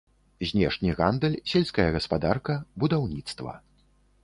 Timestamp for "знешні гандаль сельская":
0.51-1.87